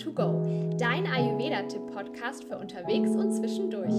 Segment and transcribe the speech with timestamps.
[0.00, 0.46] to Go,
[0.78, 3.92] dein Ayurveda-Tipp-Podcast für unterwegs und zwischendurch.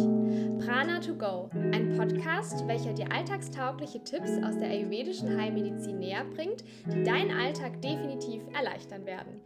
[0.65, 6.63] Prana to Go, ein Podcast, welcher dir alltagstaugliche Tipps aus der ayurvedischen Heilmedizin näher bringt,
[6.87, 9.41] die deinen Alltag definitiv erleichtern werden.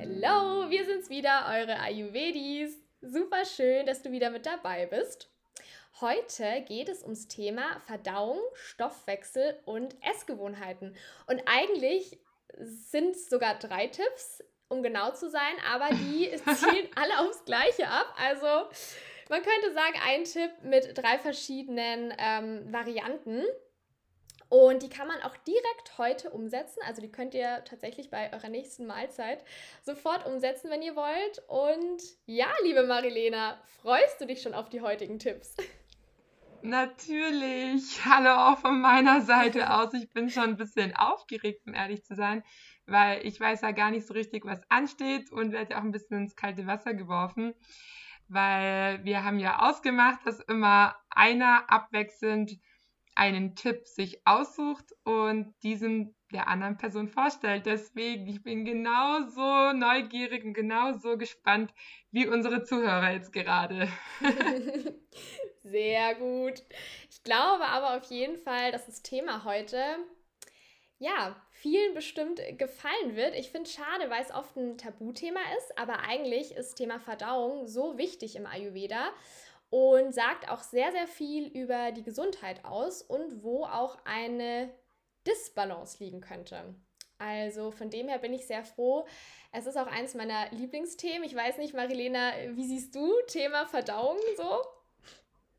[0.00, 2.76] Hallo, wir sind's wieder, eure Ayurvedis.
[3.00, 5.30] Super schön, dass du wieder mit dabei bist.
[6.00, 10.96] Heute geht es ums Thema Verdauung, Stoffwechsel und Essgewohnheiten.
[11.28, 12.18] Und eigentlich
[12.58, 18.14] sind sogar drei Tipps, um genau zu sein, aber die zielen alle aufs Gleiche ab.
[18.18, 18.68] Also
[19.28, 23.44] man könnte sagen, ein Tipp mit drei verschiedenen ähm, Varianten.
[24.48, 26.78] Und die kann man auch direkt heute umsetzen.
[26.86, 29.44] Also die könnt ihr tatsächlich bei eurer nächsten Mahlzeit
[29.82, 31.42] sofort umsetzen, wenn ihr wollt.
[31.48, 35.56] Und ja, liebe Marilena, freust du dich schon auf die heutigen Tipps?
[36.62, 38.04] Natürlich.
[38.04, 39.92] Hallo auch von meiner Seite aus.
[39.94, 42.44] Ich bin schon ein bisschen aufgeregt, um ehrlich zu sein,
[42.86, 45.92] weil ich weiß ja gar nicht so richtig, was ansteht und werde ja auch ein
[45.92, 47.54] bisschen ins kalte Wasser geworfen,
[48.28, 52.58] weil wir haben ja ausgemacht, dass immer einer abwechselnd
[53.14, 57.66] einen Tipp sich aussucht und diesen der anderen Person vorstellt.
[57.66, 61.72] Deswegen, ich bin genauso neugierig und genauso gespannt
[62.10, 63.88] wie unsere Zuhörer jetzt gerade.
[65.62, 66.62] Sehr gut.
[67.10, 69.78] Ich glaube aber auf jeden Fall, dass das Thema heute
[70.98, 73.34] ja, vielen bestimmt gefallen wird.
[73.34, 77.66] Ich finde es schade, weil es oft ein Tabuthema ist, aber eigentlich ist Thema Verdauung
[77.66, 79.10] so wichtig im Ayurveda
[79.70, 84.70] und sagt auch sehr, sehr viel über die Gesundheit aus und wo auch eine
[85.26, 86.74] Disbalance liegen könnte.
[87.18, 89.06] Also von dem her bin ich sehr froh.
[89.50, 91.24] Es ist auch eines meiner Lieblingsthemen.
[91.24, 94.60] Ich weiß nicht, Marilena, wie siehst du Thema Verdauung so?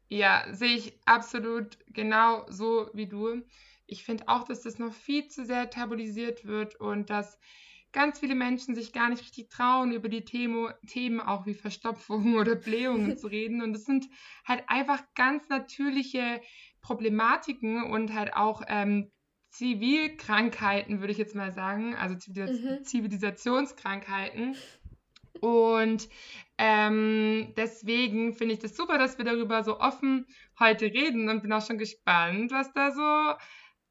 [0.09, 3.41] Ja, sehe ich absolut genau so wie du.
[3.87, 7.39] Ich finde auch, dass das noch viel zu sehr tabuisiert wird und dass
[7.93, 12.35] ganz viele Menschen sich gar nicht richtig trauen, über die Themo Themen auch wie Verstopfung
[12.37, 13.61] oder Blähungen zu reden.
[13.61, 14.07] Und es sind
[14.45, 16.41] halt einfach ganz natürliche
[16.81, 19.11] Problematiken und halt auch ähm,
[19.49, 22.83] Zivilkrankheiten, würde ich jetzt mal sagen, also Zivilis mhm.
[22.83, 24.55] Zivilisationskrankheiten,
[25.41, 26.09] und
[26.57, 30.25] ähm, deswegen finde ich das super, dass wir darüber so offen
[30.59, 33.37] heute reden und bin auch schon gespannt, was da so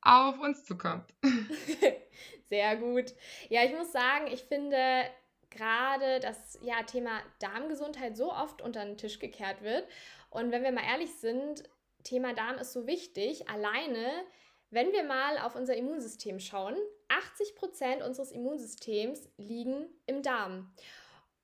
[0.06, 1.12] auf uns zukommt.
[2.48, 3.12] Sehr gut.
[3.48, 4.78] Ja, ich muss sagen, ich finde
[5.50, 9.86] gerade das ja, Thema Darmgesundheit so oft unter den Tisch gekehrt wird.
[10.30, 11.64] Und wenn wir mal ehrlich sind,
[12.04, 13.48] Thema Darm ist so wichtig.
[13.48, 14.24] Alleine,
[14.70, 16.76] wenn wir mal auf unser Immunsystem schauen,
[17.08, 20.72] 80 Prozent unseres Immunsystems liegen im Darm.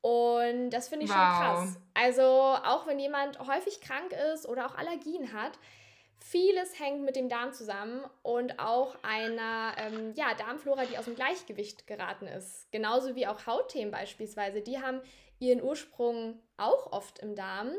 [0.02, 1.16] Und das finde ich wow.
[1.16, 1.80] schon krass.
[1.94, 5.58] Also auch wenn jemand häufig krank ist oder auch Allergien hat,
[6.22, 11.14] vieles hängt mit dem Darm zusammen und auch einer ähm, ja, Darmflora, die aus dem
[11.14, 12.70] Gleichgewicht geraten ist.
[12.72, 14.62] Genauso wie auch Hautthemen beispielsweise.
[14.62, 15.00] Die haben
[15.38, 17.72] ihren Ursprung auch oft im Darm,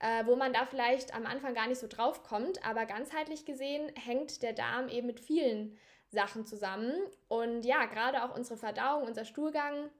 [0.00, 2.64] äh, wo man da vielleicht am Anfang gar nicht so drauf kommt.
[2.64, 5.76] Aber ganzheitlich gesehen hängt der Darm eben mit vielen
[6.08, 6.94] Sachen zusammen.
[7.28, 9.90] Und ja, gerade auch unsere Verdauung, unser Stuhlgang,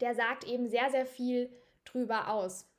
[0.00, 1.50] der sagt eben sehr, sehr viel
[1.84, 2.69] drüber aus.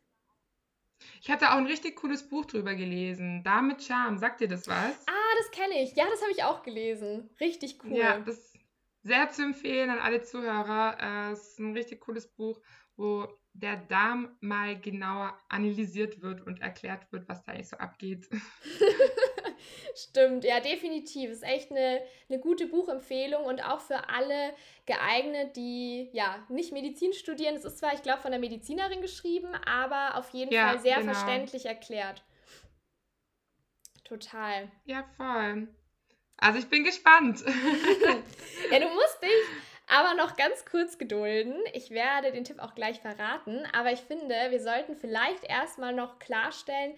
[1.21, 3.43] Ich hatte auch ein richtig cooles Buch drüber gelesen.
[3.43, 4.17] Da mit Charme.
[4.17, 5.07] Sagt dir das was?
[5.07, 5.95] Ah, das kenne ich.
[5.95, 7.29] Ja, das habe ich auch gelesen.
[7.39, 7.97] Richtig cool.
[7.97, 8.57] Ja, das ist
[9.03, 11.31] sehr zu empfehlen an alle Zuhörer.
[11.31, 12.61] Es ist ein richtig cooles Buch,
[12.95, 18.29] wo der Darm mal genauer analysiert wird und erklärt wird, was da eigentlich so abgeht.
[19.95, 21.29] Stimmt, ja, definitiv.
[21.29, 24.53] Ist echt eine, eine gute Buchempfehlung und auch für alle
[24.85, 27.55] geeignet, die ja nicht Medizin studieren.
[27.55, 30.99] Es ist zwar, ich glaube, von der Medizinerin geschrieben, aber auf jeden ja, Fall sehr
[30.99, 31.13] genau.
[31.13, 32.23] verständlich erklärt.
[34.03, 34.69] Total.
[34.85, 35.67] Ja, voll.
[36.37, 37.41] Also ich bin gespannt.
[38.71, 39.31] ja, du musst dich
[39.87, 41.55] aber noch ganz kurz gedulden.
[41.73, 46.17] Ich werde den Tipp auch gleich verraten, aber ich finde, wir sollten vielleicht erstmal noch
[46.19, 46.95] klarstellen,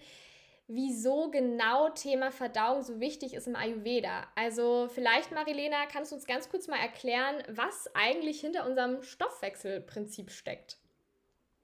[0.66, 4.26] wieso genau Thema Verdauung so wichtig ist im Ayurveda.
[4.34, 10.30] Also vielleicht, Marilena, kannst du uns ganz kurz mal erklären, was eigentlich hinter unserem Stoffwechselprinzip
[10.30, 10.78] steckt?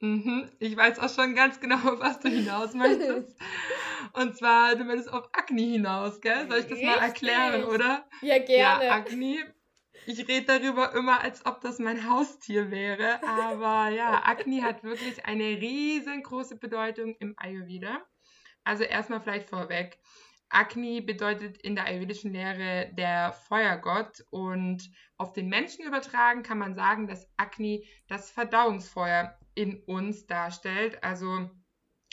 [0.01, 3.37] Mhm, ich weiß auch schon ganz genau, was du hinaus möchtest.
[4.15, 6.49] Und zwar, du möchtest auf Akne hinaus, gell?
[6.49, 6.85] Soll ich das Richtig.
[6.85, 8.09] mal erklären, oder?
[8.21, 8.85] Ja, gerne.
[8.85, 9.55] Ja, Akne.
[10.07, 13.23] Ich rede darüber immer, als ob das mein Haustier wäre.
[13.27, 18.03] Aber ja, Akne hat wirklich eine riesengroße Bedeutung im Ayurveda.
[18.65, 19.99] Also erstmal vielleicht vorweg.
[20.49, 26.75] Agni bedeutet in der ayurvedischen Lehre der Feuergott und auf den Menschen übertragen kann man
[26.75, 31.49] sagen, dass Agni das Verdauungsfeuer in uns darstellt, also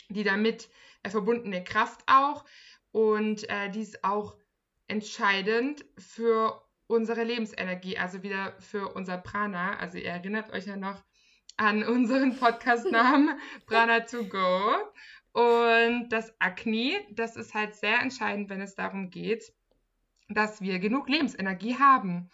[0.08, 0.68] die damit
[1.06, 2.44] verbundene Kraft auch
[2.92, 4.36] und äh, die ist auch
[4.86, 9.76] entscheidend für unsere Lebensenergie, also wieder für unser Prana.
[9.78, 11.02] Also ihr erinnert euch ja noch
[11.56, 14.74] an unseren Podcast-Namen Prana to Go.
[15.38, 19.52] Und das Akne, das ist halt sehr entscheidend, wenn es darum geht,
[20.28, 22.28] dass wir genug Lebensenergie haben.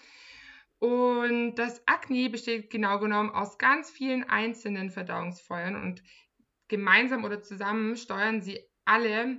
[0.78, 6.02] Und das Akne besteht genau genommen aus ganz vielen einzelnen Verdauungsfeuern und
[6.68, 9.38] gemeinsam oder zusammen steuern sie alle,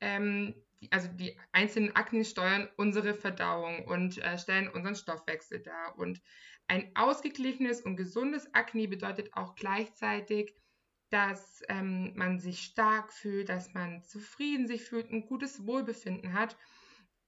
[0.00, 0.54] ähm,
[0.88, 5.98] also die einzelnen Akne steuern unsere Verdauung und äh, stellen unseren Stoffwechsel dar.
[5.98, 6.22] Und
[6.66, 10.54] ein ausgeglichenes und gesundes Akne bedeutet auch gleichzeitig,
[11.12, 16.56] dass ähm, man sich stark fühlt, dass man zufrieden sich fühlt, ein gutes Wohlbefinden hat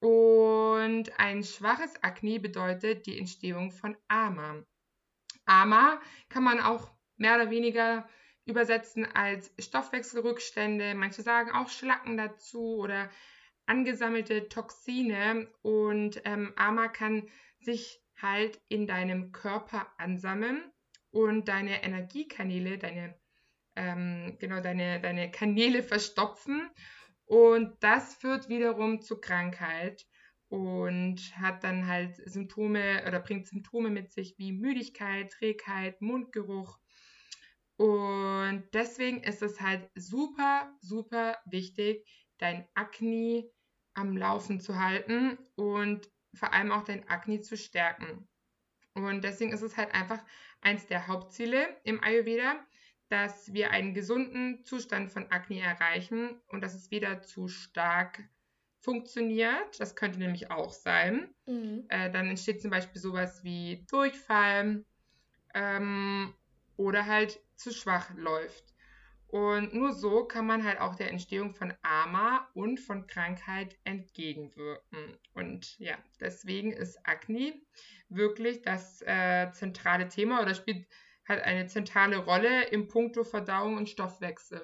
[0.00, 4.64] und ein schwaches Akne bedeutet die Entstehung von Ama.
[5.46, 8.08] Ama kann man auch mehr oder weniger
[8.44, 10.94] übersetzen als Stoffwechselrückstände.
[10.94, 13.10] Manche sagen auch Schlacken dazu oder
[13.66, 15.48] angesammelte Toxine.
[15.62, 17.28] Und ähm, Ama kann
[17.60, 20.70] sich halt in deinem Körper ansammeln
[21.10, 23.18] und deine Energiekanäle, deine,
[23.76, 26.70] ähm, genau, deine, deine Kanäle verstopfen
[27.26, 30.06] und das führt wiederum zu Krankheit
[30.48, 36.78] und hat dann halt Symptome oder bringt Symptome mit sich wie Müdigkeit, Trägheit, Mundgeruch.
[37.76, 42.06] Und deswegen ist es halt super, super wichtig,
[42.38, 43.50] dein Akne
[43.94, 48.28] am Laufen zu halten und vor allem auch dein Akne zu stärken.
[48.94, 50.22] Und deswegen ist es halt einfach
[50.60, 52.64] eins der Hauptziele im Ayurveda,
[53.14, 58.24] dass wir einen gesunden Zustand von Akne erreichen und dass es wieder zu stark
[58.80, 59.78] funktioniert.
[59.78, 61.32] Das könnte nämlich auch sein.
[61.46, 61.84] Mhm.
[61.90, 64.84] Äh, dann entsteht zum Beispiel sowas wie Durchfall
[65.54, 66.34] ähm,
[66.76, 68.74] oder halt zu schwach läuft.
[69.28, 75.16] Und nur so kann man halt auch der Entstehung von Ama und von Krankheit entgegenwirken.
[75.34, 77.54] Und ja, deswegen ist Akne
[78.08, 80.88] wirklich das äh, zentrale Thema oder spielt
[81.26, 84.62] hat eine zentrale Rolle im Punkto Verdauung und Stoffwechsel.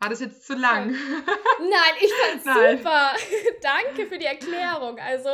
[0.00, 0.90] War das jetzt zu lang?
[1.58, 2.78] Nein, ich fand's Nein.
[2.78, 3.12] super.
[3.62, 4.98] Danke für die Erklärung.
[4.98, 5.28] Also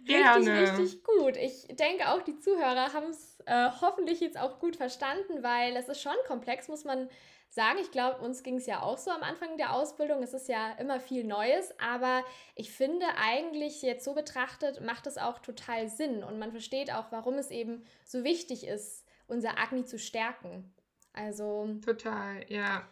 [0.00, 0.78] richtig, Gerne.
[0.78, 1.36] richtig gut.
[1.36, 5.88] Ich denke auch, die Zuhörer haben es äh, hoffentlich jetzt auch gut verstanden, weil es
[5.88, 7.08] ist schon komplex, muss man
[7.48, 7.78] sagen.
[7.80, 10.22] Ich glaube, uns ging es ja auch so am Anfang der Ausbildung.
[10.22, 12.22] Es ist ja immer viel Neues, aber
[12.54, 17.06] ich finde eigentlich jetzt so betrachtet, macht es auch total Sinn und man versteht auch,
[17.10, 20.72] warum es eben so wichtig ist, unser Agni zu stärken.
[21.12, 21.78] Also.
[21.84, 22.88] Total, ja.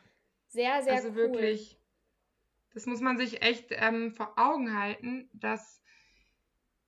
[0.48, 1.16] Sehr, sehr also cool.
[1.16, 1.78] wirklich,
[2.72, 5.82] das muss man sich echt ähm, vor Augen halten, dass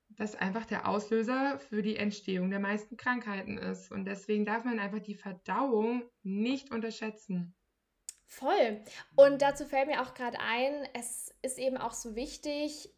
[0.09, 3.91] das einfach der Auslöser für die Entstehung der meisten Krankheiten ist.
[3.91, 7.55] Und deswegen darf man einfach die Verdauung nicht unterschätzen.
[8.27, 8.83] Voll.
[9.15, 12.93] Und dazu fällt mir auch gerade ein, es ist eben auch so wichtig,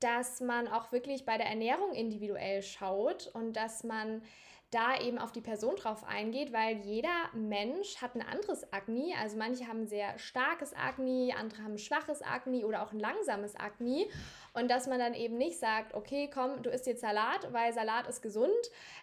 [0.00, 4.22] dass man auch wirklich bei der Ernährung individuell schaut und dass man
[4.70, 9.14] da eben auf die Person drauf eingeht, weil jeder Mensch hat ein anderes Agni.
[9.18, 14.10] Also manche haben sehr starkes Agni, andere haben schwaches Agni oder auch ein langsames Agni.
[14.52, 18.08] Und dass man dann eben nicht sagt, okay, komm, du isst jetzt Salat, weil Salat
[18.08, 18.50] ist gesund,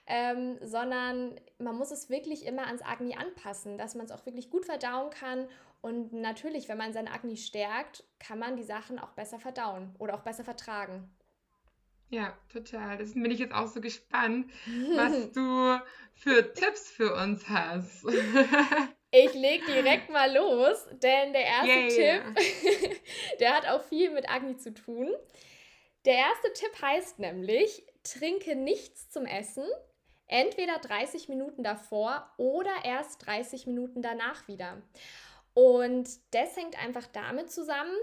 [0.05, 4.51] ähm, sondern man muss es wirklich immer ans Agni anpassen, dass man es auch wirklich
[4.51, 5.47] gut verdauen kann.
[5.85, 10.15] Und natürlich, wenn man sein Agni stärkt, kann man die Sachen auch besser verdauen oder
[10.15, 11.15] auch besser vertragen.
[12.09, 12.97] Ja, total.
[12.97, 14.51] Das bin ich jetzt auch so gespannt,
[14.95, 15.79] was du
[16.15, 18.03] für Tipps für uns hast.
[19.11, 22.33] Ich leg direkt mal los, denn der erste yeah.
[22.33, 22.99] Tipp,
[23.39, 25.09] der hat auch viel mit Agni zu tun.
[26.03, 29.63] Der erste Tipp heißt nämlich, trinke nichts zum Essen,
[30.27, 34.81] entweder 30 Minuten davor oder erst 30 Minuten danach wieder.
[35.55, 37.95] Und das hängt einfach damit zusammen,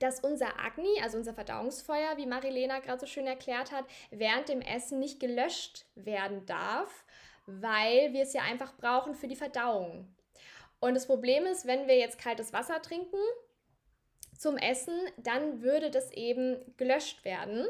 [0.00, 4.60] dass unser Agni, also unser Verdauungsfeuer, wie Marilena gerade so schön erklärt hat, während dem
[4.60, 7.04] Essen nicht gelöscht werden darf,
[7.46, 10.12] weil wir es ja einfach brauchen für die Verdauung.
[10.80, 13.18] Und das Problem ist, wenn wir jetzt kaltes Wasser trinken
[14.36, 17.66] zum Essen, dann würde das eben gelöscht werden.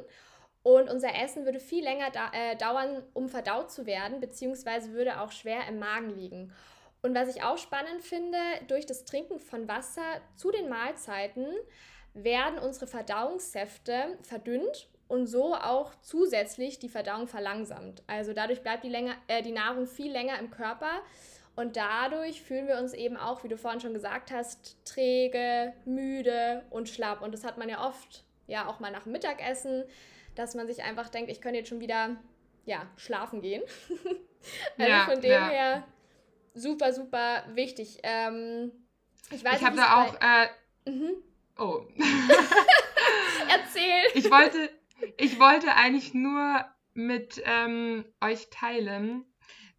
[0.62, 5.20] Und unser Essen würde viel länger da, äh, dauern, um verdaut zu werden, beziehungsweise würde
[5.20, 6.54] auch schwer im Magen liegen.
[7.02, 8.38] Und was ich auch spannend finde,
[8.68, 11.46] durch das Trinken von Wasser zu den Mahlzeiten
[12.12, 18.02] werden unsere Verdauungssäfte verdünnt und so auch zusätzlich die Verdauung verlangsamt.
[18.06, 21.00] Also dadurch bleibt die, länger, äh, die Nahrung viel länger im Körper
[21.56, 26.64] und dadurch fühlen wir uns eben auch, wie du vorhin schon gesagt hast, träge, müde
[26.70, 27.22] und schlapp.
[27.22, 29.84] Und das hat man ja oft, ja auch mal nach dem Mittagessen,
[30.34, 32.16] dass man sich einfach denkt, ich könnte jetzt schon wieder
[32.64, 33.62] ja, schlafen gehen.
[34.78, 35.48] also ja, von dem ja.
[35.48, 35.84] her
[36.54, 37.98] super, super wichtig.
[38.02, 38.72] Ähm,
[39.30, 40.14] ich weiß ich habe da auch...
[40.20, 41.16] Äh, mhm.
[41.58, 41.82] Oh.
[43.48, 44.02] Erzähl.
[44.14, 44.70] Ich wollte,
[45.18, 46.64] ich wollte eigentlich nur
[46.94, 49.24] mit ähm, euch teilen,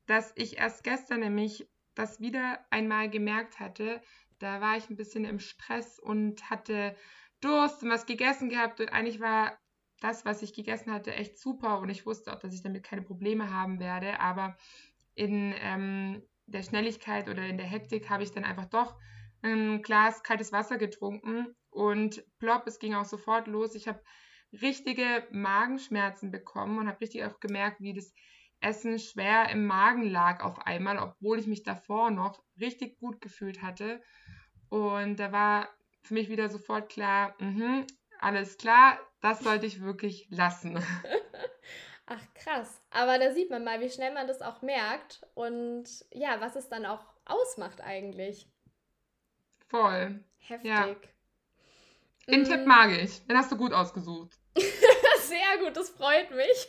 [0.06, 4.02] dass ich erst gestern nämlich das wieder einmal gemerkt hatte.
[4.40, 6.96] Da war ich ein bisschen im Stress und hatte
[7.42, 9.58] Durst und was gegessen gehabt und eigentlich war
[10.00, 13.04] das, was ich gegessen hatte, echt super und ich wusste auch, dass ich damit keine
[13.04, 14.58] Probleme haben werde, aber
[15.16, 18.96] in ähm, der Schnelligkeit oder in der Hektik habe ich dann einfach doch
[19.42, 23.76] ein Glas kaltes Wasser getrunken und plopp, es ging auch sofort los.
[23.76, 24.04] Ich habe
[24.62, 28.14] richtige Magenschmerzen bekommen und habe richtig auch gemerkt, wie das
[28.60, 33.62] Essen schwer im Magen lag auf einmal, obwohl ich mich davor noch richtig gut gefühlt
[33.62, 34.02] hatte.
[34.70, 35.70] Und da war
[36.04, 37.86] für mich wieder sofort klar, mh,
[38.20, 40.78] alles klar, das sollte ich wirklich lassen.
[42.14, 46.42] Ach krass, aber da sieht man mal, wie schnell man das auch merkt und ja,
[46.42, 48.50] was es dann auch ausmacht eigentlich.
[49.70, 50.20] Voll.
[50.40, 50.70] Heftig.
[50.70, 50.94] Ja.
[52.28, 52.44] Den mm.
[52.44, 53.26] Tipp mag ich.
[53.28, 54.38] Den hast du gut ausgesucht.
[55.22, 56.68] Sehr gut, das freut mich.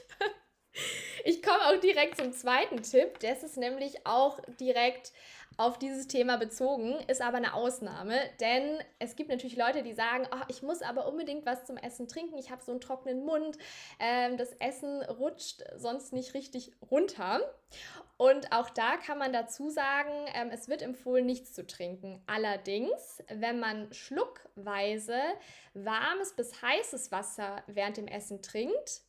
[1.25, 3.19] Ich komme auch direkt zum zweiten Tipp.
[3.19, 5.13] Das ist nämlich auch direkt
[5.63, 10.27] auf dieses Thema bezogen, ist aber eine Ausnahme, denn es gibt natürlich Leute, die sagen,
[10.33, 13.57] oh, ich muss aber unbedingt was zum Essen trinken, ich habe so einen trockenen Mund,
[14.01, 17.41] ähm, das Essen rutscht sonst nicht richtig runter.
[18.17, 22.23] Und auch da kann man dazu sagen, ähm, es wird empfohlen, nichts zu trinken.
[22.27, 25.19] Allerdings, wenn man schluckweise
[25.75, 29.03] warmes bis heißes Wasser während dem Essen trinkt,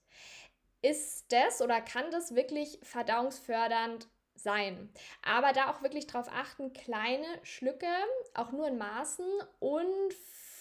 [0.83, 4.07] ist das oder kann das wirklich verdauungsfördernd
[4.43, 4.89] sein.
[5.23, 7.87] Aber da auch wirklich darauf achten, kleine Schlücke,
[8.33, 9.25] auch nur in Maßen
[9.59, 10.13] und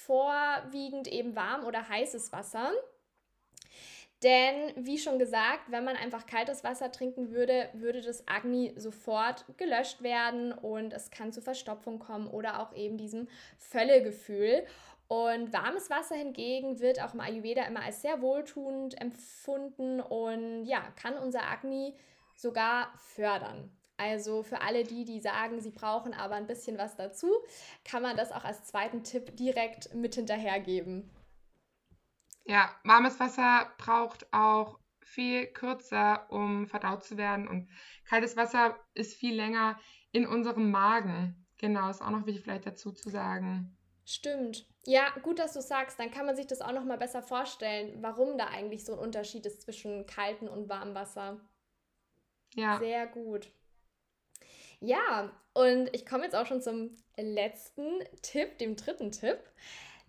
[0.06, 2.72] vorwiegend eben warm oder heißes Wasser.
[4.22, 9.44] Denn wie schon gesagt, wenn man einfach kaltes Wasser trinken würde, würde das Agni sofort
[9.56, 13.26] gelöscht werden und es kann zu Verstopfung kommen oder auch eben diesem
[13.58, 14.64] Völlegefühl.
[15.08, 20.82] Und warmes Wasser hingegen wird auch im Ayurveda immer als sehr wohltuend empfunden und ja,
[20.96, 21.94] kann unser Agni
[22.42, 23.70] sogar fördern.
[23.96, 27.30] Also für alle die, die sagen, sie brauchen aber ein bisschen was dazu,
[27.84, 31.10] kann man das auch als zweiten Tipp direkt mit hinterhergeben.
[32.44, 37.68] Ja, warmes Wasser braucht auch viel kürzer, um verdaut zu werden und
[38.04, 39.78] kaltes Wasser ist viel länger
[40.10, 41.46] in unserem Magen.
[41.58, 43.76] Genau, ist auch noch wichtig vielleicht dazu zu sagen.
[44.04, 44.66] Stimmt.
[44.84, 48.02] Ja, gut, dass du sagst, dann kann man sich das auch noch mal besser vorstellen,
[48.02, 51.40] warum da eigentlich so ein Unterschied ist zwischen kaltem und warmem Wasser.
[52.54, 52.78] Ja.
[52.78, 53.48] Sehr gut.
[54.80, 59.38] Ja, und ich komme jetzt auch schon zum letzten Tipp, dem dritten Tipp.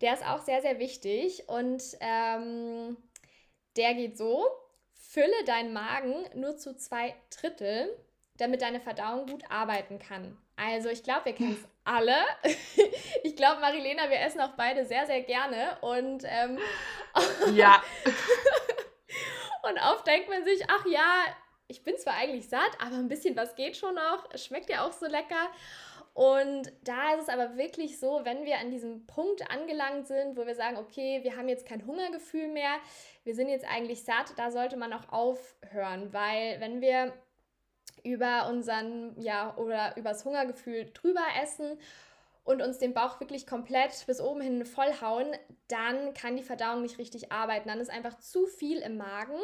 [0.02, 2.98] Der ist auch sehr, sehr wichtig und ähm,
[3.78, 4.46] der geht so:
[4.94, 7.96] Fülle deinen Magen nur zu zwei Drittel,
[8.38, 10.38] damit deine Verdauung gut arbeiten kann.
[10.56, 12.16] Also ich glaube, wir kennen es alle.
[13.26, 15.78] Ich glaube, Marilena, wir essen auch beide sehr, sehr gerne.
[15.80, 16.60] Und ähm,
[17.54, 17.82] ja.
[19.64, 21.24] und oft denkt man sich, ach ja,
[21.74, 24.30] ich bin zwar eigentlich satt, aber ein bisschen was geht schon noch.
[24.32, 25.50] Es schmeckt ja auch so lecker.
[26.14, 30.46] Und da ist es aber wirklich so, wenn wir an diesem Punkt angelangt sind, wo
[30.46, 32.76] wir sagen, okay, wir haben jetzt kein Hungergefühl mehr,
[33.24, 37.14] wir sind jetzt eigentlich satt, da sollte man auch aufhören, weil wenn wir
[38.04, 41.80] über unseren, ja, oder übers Hungergefühl drüber essen
[42.44, 45.32] und uns den Bauch wirklich komplett bis oben hin vollhauen,
[45.68, 47.70] dann kann die Verdauung nicht richtig arbeiten.
[47.70, 49.40] Dann ist einfach zu viel im Magen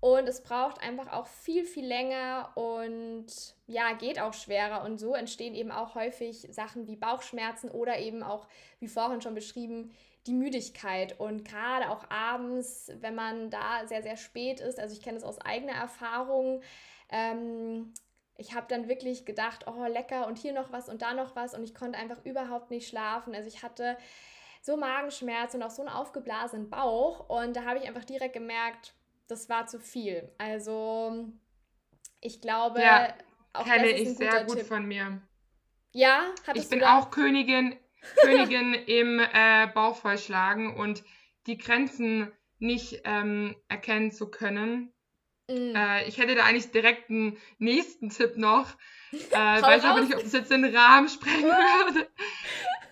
[0.00, 3.26] und es braucht einfach auch viel, viel länger und
[3.66, 4.84] ja, geht auch schwerer.
[4.84, 8.46] Und so entstehen eben auch häufig Sachen wie Bauchschmerzen oder eben auch,
[8.78, 9.90] wie vorhin schon beschrieben,
[10.28, 11.18] die Müdigkeit.
[11.18, 15.24] Und gerade auch abends, wenn man da sehr, sehr spät ist, also ich kenne es
[15.24, 16.62] aus eigener Erfahrung,
[17.10, 17.92] ähm,
[18.36, 21.54] ich habe dann wirklich gedacht, oh lecker und hier noch was und da noch was
[21.54, 23.34] und ich konnte einfach überhaupt nicht schlafen.
[23.34, 23.98] Also ich hatte
[24.62, 28.94] so Magenschmerzen und auch so einen aufgeblasenen Bauch und da habe ich einfach direkt gemerkt,
[29.28, 30.32] das war zu viel.
[30.38, 31.32] Also
[32.20, 33.14] ich glaube, ja,
[33.52, 34.66] auch kenne ich sehr gut Tipp.
[34.66, 35.22] von mir.
[35.92, 37.76] Ja, hattest ich bin auch Königin,
[38.22, 41.04] Königin im äh, Bauch vollschlagen und
[41.46, 44.92] die Grenzen nicht ähm, erkennen zu können.
[45.48, 45.74] Mm.
[45.74, 48.76] Äh, ich hätte da eigentlich direkt einen nächsten Tipp noch.
[49.10, 52.10] Äh, weiß aber nicht, ob das jetzt den Rahmen sprengen würde.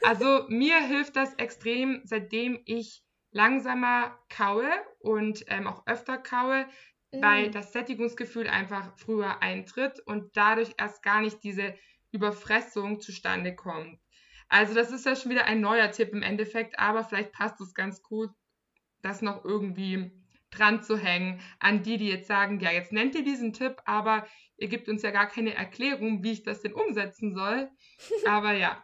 [0.02, 3.05] Also mir hilft das extrem, seitdem ich
[3.36, 6.66] langsamer kaue und ähm, auch öfter kaue,
[7.12, 7.22] mm.
[7.22, 11.74] weil das Sättigungsgefühl einfach früher eintritt und dadurch erst gar nicht diese
[12.12, 14.00] Überfressung zustande kommt.
[14.48, 17.74] Also das ist ja schon wieder ein neuer Tipp im Endeffekt, aber vielleicht passt es
[17.74, 18.30] ganz gut,
[19.02, 20.12] das noch irgendwie
[20.50, 24.26] dran zu hängen an die, die jetzt sagen, ja, jetzt nennt ihr diesen Tipp, aber
[24.56, 27.68] ihr gebt uns ja gar keine Erklärung, wie ich das denn umsetzen soll.
[28.26, 28.82] Aber ja.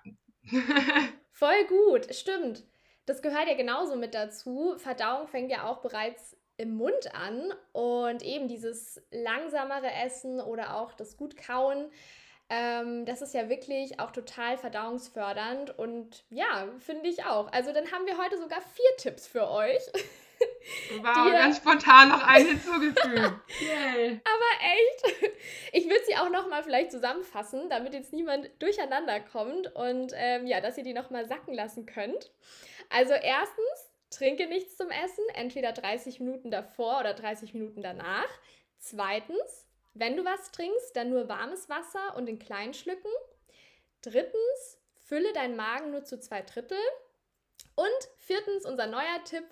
[1.30, 2.64] Voll gut, stimmt.
[3.06, 4.74] Das gehört ja genauso mit dazu.
[4.78, 10.92] Verdauung fängt ja auch bereits im Mund an und eben dieses langsamere Essen oder auch
[10.92, 11.90] das gut kauen.
[12.48, 17.50] Ähm, das ist ja wirklich auch total verdauungsfördernd und ja, finde ich auch.
[17.50, 19.80] Also dann haben wir heute sogar vier Tipps für euch.
[21.02, 23.34] Wow, ganz spontan noch einen hinzugefügt.
[23.60, 24.20] Yay.
[24.24, 25.32] Aber echt,
[25.72, 30.60] ich würde sie auch nochmal vielleicht zusammenfassen, damit jetzt niemand durcheinander kommt und ähm, ja,
[30.60, 32.30] dass ihr die nochmal sacken lassen könnt.
[32.92, 38.28] Also erstens, trinke nichts zum Essen, entweder 30 Minuten davor oder 30 Minuten danach.
[38.78, 43.10] Zweitens, wenn du was trinkst, dann nur warmes Wasser und in kleinen Schlücken.
[44.02, 46.78] Drittens, fülle deinen Magen nur zu zwei Drittel.
[47.74, 49.44] Und viertens, unser neuer Tipp,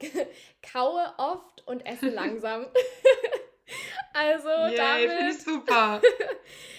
[0.72, 2.66] kaue oft und esse langsam.
[4.14, 5.34] Also yeah, damit.
[5.34, 6.00] ich super.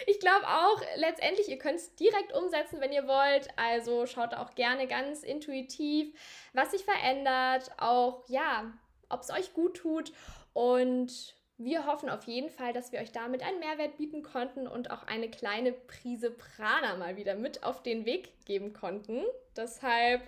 [0.07, 3.47] ich glaube auch, letztendlich, ihr könnt es direkt umsetzen, wenn ihr wollt.
[3.55, 6.13] Also schaut auch gerne ganz intuitiv,
[6.53, 8.71] was sich verändert, auch ja,
[9.09, 10.11] ob es euch gut tut.
[10.53, 14.91] Und wir hoffen auf jeden Fall, dass wir euch damit einen Mehrwert bieten konnten und
[14.91, 19.23] auch eine kleine Prise Prana mal wieder mit auf den Weg geben konnten.
[19.55, 20.21] Deshalb,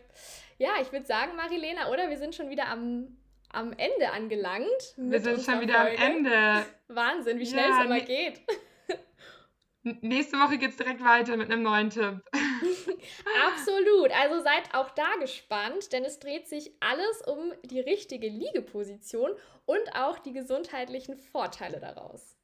[0.58, 2.10] ja, ich würde sagen, Marilena, oder?
[2.10, 3.18] Wir sind schon wieder am,
[3.56, 4.94] am Ende angelangt.
[4.98, 5.98] Wir sind schon wieder Folge.
[5.98, 6.66] am Ende.
[6.88, 8.42] Wahnsinn, wie schnell ja, es immer geht.
[10.02, 12.20] Nächste Woche geht es direkt weiter mit einem neuen Tipp.
[13.48, 14.12] Absolut.
[14.12, 19.32] Also seid auch da gespannt, denn es dreht sich alles um die richtige Liegeposition
[19.66, 22.35] und auch die gesundheitlichen Vorteile daraus.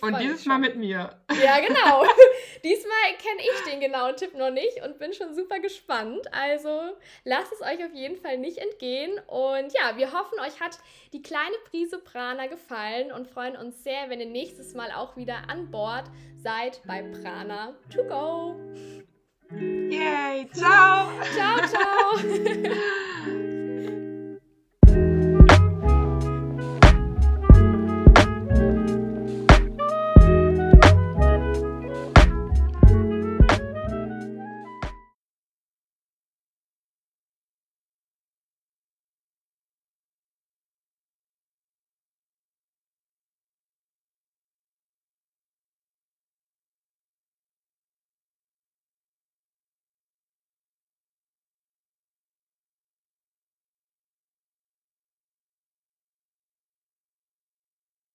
[0.00, 1.10] Und dieses Mal mit mir.
[1.42, 2.04] Ja, genau.
[2.64, 6.32] Diesmal kenne ich den genauen Tipp noch nicht und bin schon super gespannt.
[6.32, 9.18] Also lasst es euch auf jeden Fall nicht entgehen.
[9.26, 10.78] Und ja, wir hoffen, euch hat
[11.12, 15.48] die kleine Prise Prana gefallen und freuen uns sehr, wenn ihr nächstes Mal auch wieder
[15.48, 16.04] an Bord
[16.36, 18.56] seid bei Prana to go.
[19.52, 21.08] Yay, ciao.
[21.34, 23.50] Ciao, ciao.